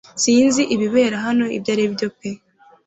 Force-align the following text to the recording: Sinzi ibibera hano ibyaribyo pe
Sinzi 0.23 0.61
ibibera 0.73 1.17
hano 1.25 1.45
ibyaribyo 1.57 2.07
pe 2.17 2.29